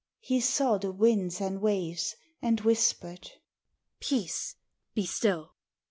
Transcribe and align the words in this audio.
He 0.19 0.39
saw 0.41 0.79
the 0.79 0.91
winds 0.91 1.39
and 1.39 1.61
waves, 1.61 2.15
and 2.41 2.59
whispered. 2.61 3.33
"Peace, 3.99 4.55
be 4.95 5.05
still!" 5.05 5.53